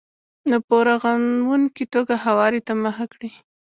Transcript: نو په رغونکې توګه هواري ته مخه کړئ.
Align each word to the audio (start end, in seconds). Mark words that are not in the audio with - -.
نو 0.49 0.57
په 0.67 0.75
رغونکې 0.87 1.85
توګه 1.93 2.13
هواري 2.25 2.61
ته 2.67 2.73
مخه 2.83 3.05
کړئ. 3.13 3.31